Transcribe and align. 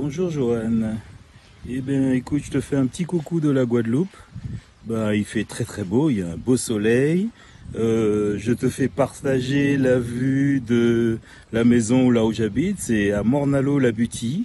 Bonjour 0.00 0.30
Johan. 0.30 0.94
Eh 1.68 1.80
bien 1.80 2.12
écoute, 2.12 2.42
je 2.44 2.52
te 2.52 2.60
fais 2.60 2.76
un 2.76 2.86
petit 2.86 3.04
coucou 3.04 3.40
de 3.40 3.50
la 3.50 3.64
Guadeloupe. 3.64 4.16
Bah, 4.86 5.16
il 5.16 5.24
fait 5.24 5.42
très 5.42 5.64
très 5.64 5.82
beau, 5.82 6.08
il 6.08 6.20
y 6.20 6.22
a 6.22 6.28
un 6.28 6.36
beau 6.36 6.56
soleil. 6.56 7.30
Euh, 7.74 8.36
je 8.38 8.52
te 8.52 8.68
fais 8.68 8.86
partager 8.86 9.76
la 9.76 9.98
vue 9.98 10.60
de 10.60 11.18
la 11.52 11.64
maison 11.64 12.10
là 12.10 12.24
où 12.24 12.32
j'habite, 12.32 12.76
c'est 12.78 13.10
à 13.10 13.24
Mornalo 13.24 13.80
la 13.80 13.90
Buty. 13.90 14.44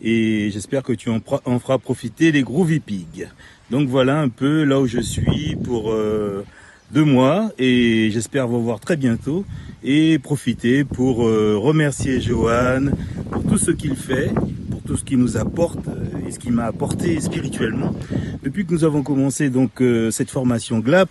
Et 0.00 0.48
j'espère 0.50 0.82
que 0.82 0.94
tu 0.94 1.10
en, 1.10 1.20
feras 1.20 1.76
profiter 1.76 2.32
les 2.32 2.42
Groovy 2.42 2.80
Pigs. 2.80 3.28
Donc 3.70 3.90
voilà 3.90 4.18
un 4.18 4.30
peu 4.30 4.64
là 4.64 4.80
où 4.80 4.86
je 4.86 5.00
suis 5.00 5.54
pour 5.62 5.92
euh, 5.92 6.46
deux 6.92 7.04
mois 7.04 7.52
et 7.58 8.08
j'espère 8.10 8.48
vous 8.48 8.62
voir 8.62 8.80
très 8.80 8.96
bientôt 8.96 9.44
et 9.82 10.18
profiter 10.18 10.82
pour 10.84 11.26
euh, 11.26 11.56
remercier 11.58 12.22
Johan 12.22 12.86
pour 13.30 13.44
tout 13.44 13.58
ce 13.58 13.70
qu'il 13.70 13.96
fait, 13.96 14.30
tout 14.86 14.96
ce 14.96 15.04
qu'il 15.04 15.18
nous 15.18 15.36
apporte 15.36 15.88
euh, 15.88 16.26
et 16.26 16.30
ce 16.30 16.38
qu'il 16.38 16.52
m'a 16.52 16.64
apporté 16.64 17.20
spirituellement. 17.20 17.94
Depuis 18.42 18.66
que 18.66 18.72
nous 18.72 18.84
avons 18.84 19.02
commencé 19.02 19.50
donc 19.50 19.80
euh, 19.80 20.10
cette 20.10 20.30
formation 20.30 20.78
GLAP, 20.80 21.08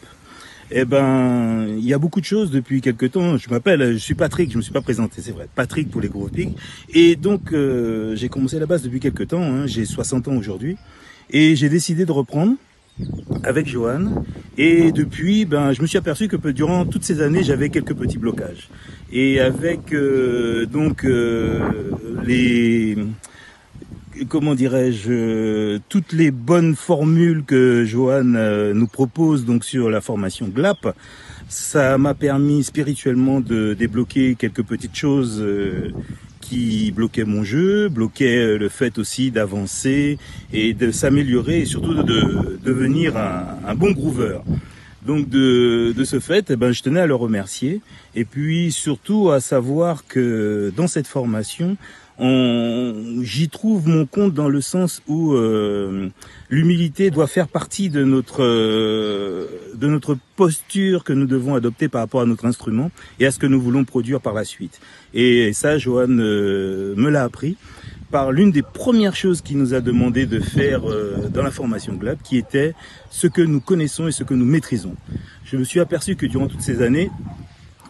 eh 0.71 0.85
ben, 0.85 1.67
il 1.77 1.85
y 1.85 1.93
a 1.93 1.97
beaucoup 1.97 2.19
de 2.19 2.25
choses 2.25 2.49
depuis 2.49 2.81
quelques 2.81 3.11
temps. 3.11 3.37
Je 3.37 3.49
m'appelle, 3.49 3.93
je 3.93 3.97
suis 3.97 4.15
Patrick, 4.15 4.51
je 4.51 4.57
me 4.57 4.61
suis 4.61 4.71
pas 4.71 4.81
présenté, 4.81 5.21
c'est 5.21 5.31
vrai, 5.31 5.47
Patrick 5.53 5.91
pour 5.91 6.01
les 6.01 6.09
gros 6.09 6.27
pigs. 6.29 6.55
Et 6.93 7.15
donc, 7.15 7.53
j'ai 8.13 8.29
commencé 8.29 8.57
la 8.57 8.65
base 8.65 8.81
depuis 8.81 8.99
quelques 8.99 9.27
temps. 9.27 9.43
Hein, 9.43 9.67
j'ai 9.67 9.85
60 9.85 10.29
ans 10.29 10.35
aujourd'hui, 10.35 10.77
et 11.29 11.55
j'ai 11.55 11.69
décidé 11.69 12.05
de 12.05 12.11
reprendre 12.11 12.55
avec 13.43 13.67
Johan. 13.67 14.23
Et 14.57 14.91
depuis, 14.91 15.45
ben, 15.45 15.73
je 15.73 15.81
me 15.81 15.87
suis 15.87 15.97
aperçu 15.97 16.27
que 16.27 16.47
durant 16.49 16.85
toutes 16.85 17.03
ces 17.03 17.21
années, 17.21 17.43
j'avais 17.43 17.69
quelques 17.69 17.95
petits 17.95 18.17
blocages. 18.17 18.69
Et 19.11 19.39
avec 19.39 19.93
euh, 19.93 20.65
donc 20.65 21.05
euh, 21.05 21.59
les 22.25 22.97
comment 24.29 24.55
dirais-je 24.55 25.79
toutes 25.89 26.13
les 26.13 26.31
bonnes 26.31 26.75
formules 26.75 27.43
que 27.43 27.85
Johan 27.85 28.33
euh, 28.35 28.73
nous 28.73 28.87
propose 28.87 29.45
donc 29.45 29.63
sur 29.63 29.89
la 29.89 30.01
formation 30.01 30.47
GLAP, 30.47 30.95
ça 31.49 31.97
m'a 31.97 32.13
permis 32.13 32.63
spirituellement 32.63 33.41
de 33.41 33.73
débloquer 33.73 34.35
quelques 34.35 34.63
petites 34.63 34.95
choses 34.95 35.43
qui 36.43 36.91
bloquait 36.91 37.23
mon 37.23 37.43
jeu, 37.43 37.89
bloquait 37.89 38.37
euh, 38.37 38.57
le 38.57 38.69
fait 38.69 38.97
aussi 38.97 39.31
d'avancer 39.31 40.17
et 40.51 40.73
de 40.73 40.91
s'améliorer 40.91 41.61
et 41.61 41.65
surtout 41.65 41.93
de, 41.93 42.59
devenir 42.63 43.17
un, 43.17 43.75
bon 43.75 43.91
groover. 43.91 44.39
Donc 45.05 45.29
de, 45.29 45.93
ce 46.03 46.19
fait, 46.19 46.49
eh 46.51 46.55
ben, 46.55 46.71
je 46.71 46.81
tenais 46.81 47.01
à 47.01 47.07
le 47.07 47.15
remercier 47.15 47.81
et 48.15 48.25
puis 48.25 48.71
surtout 48.71 49.31
à 49.31 49.39
savoir 49.39 50.05
que 50.07 50.71
dans 50.75 50.87
cette 50.87 51.07
formation, 51.07 51.77
j'y 52.19 53.49
trouve 53.49 53.87
mon 53.87 54.05
compte 54.05 54.33
dans 54.33 54.49
le 54.49 54.61
sens 54.61 55.01
où 55.07 55.33
euh, 55.33 56.09
l'humilité 56.49 57.09
doit 57.09 57.27
faire 57.27 57.47
partie 57.47 57.89
de 57.89 58.03
notre 58.03 58.43
euh, 58.43 59.47
de 59.75 59.87
notre 59.87 60.17
posture 60.35 61.03
que 61.03 61.13
nous 61.13 61.25
devons 61.25 61.55
adopter 61.55 61.87
par 61.89 62.01
rapport 62.01 62.21
à 62.21 62.25
notre 62.25 62.45
instrument 62.45 62.91
et 63.19 63.25
à 63.25 63.31
ce 63.31 63.39
que 63.39 63.47
nous 63.47 63.59
voulons 63.59 63.83
produire 63.83 64.21
par 64.21 64.33
la 64.33 64.45
suite. 64.45 64.79
Et 65.13 65.53
ça, 65.53 65.77
Johan 65.77 66.07
euh, 66.09 66.93
me 66.95 67.09
l'a 67.09 67.23
appris 67.23 67.57
par 68.13 68.31
l'une 68.31 68.51
des 68.51 68.61
premières 68.61 69.15
choses 69.15 69.41
qu'il 69.41 69.57
nous 69.57 69.73
a 69.73 69.81
demandé 69.81 70.27
de 70.27 70.39
faire 70.39 70.83
dans 71.33 71.41
la 71.41 71.49
formation 71.49 71.93
GLAB, 71.93 72.19
qui 72.23 72.37
était 72.37 72.75
ce 73.09 73.25
que 73.25 73.41
nous 73.41 73.59
connaissons 73.59 74.07
et 74.07 74.11
ce 74.11 74.23
que 74.23 74.35
nous 74.35 74.45
maîtrisons. 74.45 74.95
Je 75.43 75.57
me 75.57 75.63
suis 75.63 75.79
aperçu 75.79 76.15
que 76.15 76.27
durant 76.27 76.47
toutes 76.47 76.61
ces 76.61 76.83
années, 76.83 77.09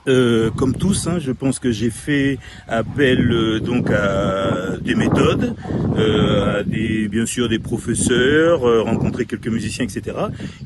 euh, 0.07 0.49
comme 0.51 0.75
tous, 0.75 1.07
hein, 1.07 1.19
je 1.19 1.31
pense 1.31 1.59
que 1.59 1.71
j'ai 1.71 1.89
fait 1.89 2.37
appel 2.67 3.31
euh, 3.31 3.59
donc 3.59 3.89
à 3.89 4.77
des 4.81 4.95
méthodes, 4.95 5.55
euh, 5.97 6.59
à 6.59 6.63
des 6.63 7.07
bien 7.07 7.25
sûr 7.25 7.47
des 7.47 7.59
professeurs, 7.59 8.67
euh, 8.67 8.81
rencontré 8.81 9.25
quelques 9.25 9.47
musiciens, 9.47 9.85
etc., 9.85 10.17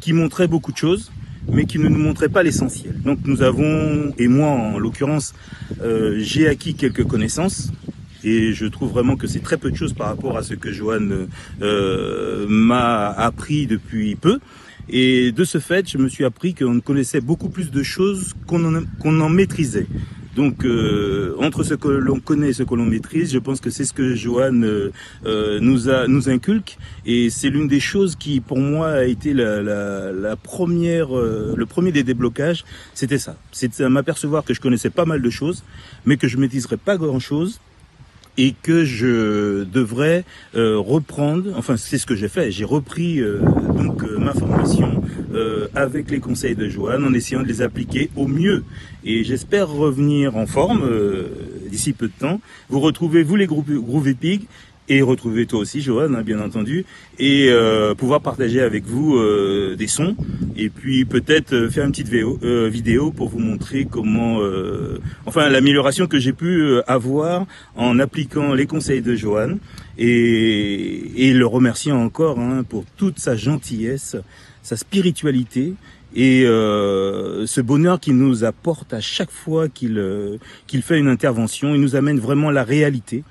qui 0.02 0.14
montraient 0.14 0.48
beaucoup 0.48 0.72
de 0.72 0.78
choses, 0.78 1.12
mais 1.52 1.66
qui 1.66 1.78
ne 1.78 1.88
nous 1.88 2.00
montraient 2.00 2.30
pas 2.30 2.44
l'essentiel. 2.44 2.94
Donc 3.04 3.20
nous 3.26 3.42
avons, 3.44 4.14
et 4.18 4.28
moi 4.28 4.50
en 4.50 4.80
l'occurrence, 4.80 5.34
j'ai 6.18 6.48
acquis 6.48 6.76
quelques 6.76 7.06
connaissances. 7.06 7.72
Et 8.30 8.54
je 8.54 8.66
trouve 8.66 8.92
vraiment 8.92 9.16
que 9.16 9.28
c'est 9.28 9.40
très 9.40 9.58
peu 9.58 9.72
de 9.72 9.76
choses 9.76 9.94
par 9.94 10.08
rapport 10.08 10.38
à 10.38 10.44
ce 10.44 10.54
que 10.54 10.72
Johan 10.72 11.08
m'a 12.50 13.08
appris 13.10 13.68
depuis 13.68 14.16
peu. 14.16 14.40
Et 14.90 15.32
de 15.32 15.44
ce 15.44 15.58
fait, 15.58 15.90
je 15.90 15.98
me 15.98 16.08
suis 16.08 16.24
appris 16.24 16.54
qu'on 16.54 16.80
connaissait 16.80 17.20
beaucoup 17.20 17.50
plus 17.50 17.72
de 17.72 17.84
choses 17.84 18.34
qu'on 18.46 18.64
en, 19.22 19.30
maîtrisait. 19.30 19.88
Donc, 20.36 20.66
euh, 20.66 21.36
entre 21.40 21.64
ce 21.64 21.74
que 21.74 21.90
l'on 21.90 22.20
connaît 22.20 22.50
et 22.50 22.54
ce 22.54 22.64
que 22.64 22.76
l'on 22.76 22.86
maîtrise, 22.86 23.34
je 23.34 23.40
pense 23.40 23.60
que 23.60 23.70
c'est 23.70 23.84
ce 23.84 23.92
que 23.92 24.14
Johan 24.14 24.62
euh, 24.62 24.92
euh, 25.26 25.60
nous 25.60 25.90
a 25.90 26.32
inculque, 26.32 26.78
et 27.06 27.30
c'est 27.30 27.50
l'une 27.50 27.68
des 27.68 27.80
choses 27.80 28.16
qui, 28.16 28.40
pour 28.40 28.60
moi, 28.60 28.90
a 28.90 29.04
été 29.06 29.34
la, 29.34 30.36
première, 30.42 31.10
le 31.14 31.66
premier 31.66 31.92
des 31.92 32.04
déblocages. 32.04 32.64
C'était 32.94 33.18
ça, 33.18 33.36
c'est 33.52 33.80
m'apercevoir 33.80 34.46
que 34.46 34.54
je 34.54 34.62
connaissais 34.62 34.92
pas 34.92 35.06
mal 35.06 35.22
de 35.22 35.30
choses, 35.30 35.64
mais 36.06 36.18
que 36.18 36.28
je 36.28 36.38
maîtriserais 36.38 36.78
pas 36.78 36.98
grand 36.98 37.20
chose, 37.20 37.60
et 38.38 38.54
que 38.62 38.86
je 38.86 39.64
devrais 39.64 40.24
euh, 40.56 40.78
reprendre, 40.78 41.52
enfin 41.58 41.76
c'est 41.78 41.98
ce 41.98 42.06
que 42.06 42.16
j'ai 42.16 42.28
fait, 42.28 42.52
j'ai 42.52 42.66
repris 42.66 43.20
euh, 43.20 43.40
donc 43.76 44.04
euh, 44.04 44.18
ma 44.18 44.34
formation 44.34 45.02
avec 45.76 46.10
les 46.10 46.20
conseils 46.20 46.56
de 46.56 46.68
Joanne 46.68 47.06
en 47.06 47.14
essayant 47.14 47.44
de 47.44 47.48
les 47.48 47.62
appliquer 47.62 48.10
au 48.16 48.28
mieux 48.28 48.64
et 49.04 49.24
j'espère 49.24 49.70
revenir 49.70 50.36
en 50.36 50.48
forme 50.48 50.82
d'ici 51.70 51.94
peu 51.94 52.08
de 52.08 52.14
temps. 52.18 52.42
Vous 52.70 52.80
retrouvez 52.80 53.22
vous 53.22 53.36
les 53.36 53.46
groupes 53.46 53.70
Groove 53.70 54.08
Epic 54.08 54.48
et 54.90 55.02
retrouver 55.02 55.46
toi 55.46 55.60
aussi 55.60 55.82
Johan 55.82 56.14
hein, 56.14 56.22
bien 56.22 56.40
entendu. 56.40 56.86
Et 57.20 57.48
euh, 57.50 57.94
pouvoir 57.96 58.22
partager 58.22 58.62
avec 58.62 58.86
vous 58.86 59.18
euh, 59.18 59.76
des 59.76 59.88
sons. 59.88 60.16
Et 60.56 60.70
puis 60.70 61.06
peut-être 61.06 61.54
euh, 61.54 61.70
faire 61.70 61.86
une 61.86 61.92
petite 61.92 62.08
vidéo, 62.08 62.40
vidéo 62.70 63.12
pour 63.12 63.30
vous 63.30 63.40
montrer 63.40 63.86
comment 63.90 64.40
enfin 65.26 65.50
l'amélioration 65.50 66.08
que 66.08 66.20
j'ai 66.20 66.34
pu 66.34 66.80
avoir 66.88 67.46
en 67.76 68.00
appliquant 68.00 68.54
les 68.54 68.66
conseils 68.66 69.02
de 69.02 69.16
Johan. 69.16 69.58
Et, 69.98 71.28
et 71.28 71.34
le 71.34 71.46
remercier 71.46 71.92
encore 71.92 72.40
hein, 72.40 72.64
pour 72.64 72.86
toute 72.98 73.20
sa 73.20 73.36
gentillesse 73.36 74.16
sa 74.62 74.76
spiritualité 74.76 75.74
et 76.16 76.44
ce 76.44 77.62
bonheur 77.62 78.00
qu'il 78.00 78.18
nous 78.18 78.44
apporte 78.44 78.94
à 78.94 79.02
chaque 79.02 79.32
fois 79.32 79.70
qu'il 79.70 80.02
qu'il 80.68 80.82
fait 80.82 81.00
une 81.00 81.08
intervention, 81.08 81.74
il 81.76 81.82
nous 81.82 81.96
amène 81.96 82.20
vraiment 82.20 82.52
la 82.52 82.64
réalité, 82.64 83.24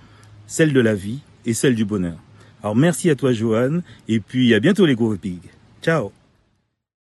celle 0.47 0.73
de 0.73 0.81
la 0.81 0.94
vie, 0.94 1.21
et 1.46 1.54
celle 1.54 1.74
du 1.74 1.84
bonheur. 1.84 2.18
Alors 2.62 2.76
merci 2.76 3.08
à 3.10 3.14
toi 3.14 3.32
Johan, 3.32 3.80
et 4.08 4.20
puis 4.20 4.54
à 4.54 4.60
bientôt 4.60 4.86
les 4.86 4.94
gros 4.94 5.14
pigs. 5.16 5.50
Ciao 5.82 6.12